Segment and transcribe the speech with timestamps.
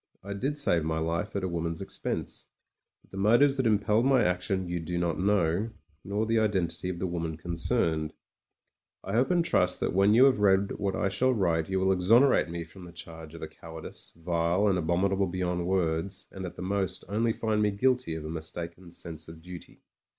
[0.23, 2.47] I did save my life at a woman's expense.
[3.03, 5.69] But the motives that impelled my action you do not know,
[6.03, 8.11] nor the identity of the woman concerned.
[9.03, 10.95] I hope 8o MEN, WOMEN AND GUNS and trust that when you have read what
[10.95, 14.79] I shall write you will exonerate me from the charge of a cowardice, vile and
[14.79, 19.27] abominable beyond words, and at the most only find me guilty of a mistaken sense
[19.27, 19.83] of duty.